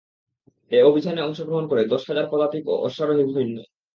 এ 0.71 0.79
অভিযানে 0.89 1.21
অংশগ্রহণ 1.21 1.65
করে 1.67 1.81
দশ 1.93 2.01
হাজার 2.09 2.25
পদাতিক 2.31 2.63
ও 2.67 2.83
অশ্বারোহী 2.87 3.23
সৈন্য। 3.27 3.57